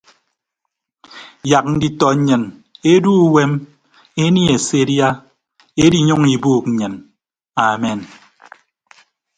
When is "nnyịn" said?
2.15-2.43, 6.69-6.93